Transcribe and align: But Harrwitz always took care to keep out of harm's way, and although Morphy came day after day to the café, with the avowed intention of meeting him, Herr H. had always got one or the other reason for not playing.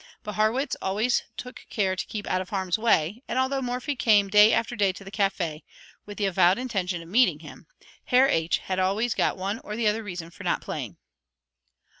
But 0.23 0.33
Harrwitz 0.33 0.75
always 0.81 1.21
took 1.37 1.63
care 1.69 1.95
to 1.95 2.05
keep 2.07 2.25
out 2.25 2.41
of 2.41 2.49
harm's 2.49 2.79
way, 2.79 3.21
and 3.27 3.37
although 3.37 3.61
Morphy 3.61 3.95
came 3.95 4.29
day 4.29 4.51
after 4.51 4.75
day 4.75 4.91
to 4.91 5.03
the 5.03 5.11
café, 5.11 5.61
with 6.07 6.17
the 6.17 6.25
avowed 6.25 6.57
intention 6.57 7.03
of 7.03 7.07
meeting 7.07 7.41
him, 7.41 7.67
Herr 8.05 8.27
H. 8.27 8.57
had 8.65 8.79
always 8.79 9.13
got 9.13 9.37
one 9.37 9.59
or 9.59 9.75
the 9.75 9.87
other 9.87 10.01
reason 10.01 10.31
for 10.31 10.43
not 10.43 10.59
playing. 10.59 10.97